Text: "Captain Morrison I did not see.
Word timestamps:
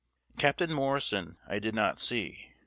"Captain 0.35 0.73
Morrison 0.73 1.37
I 1.47 1.59
did 1.59 1.75
not 1.75 1.99
see. 1.99 2.53